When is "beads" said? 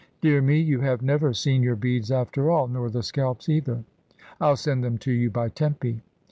1.75-2.09